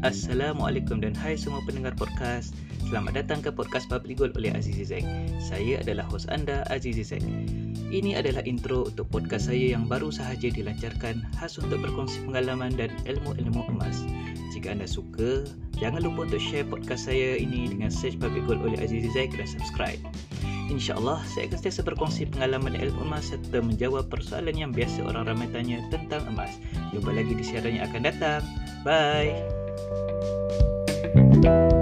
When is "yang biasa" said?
24.56-25.04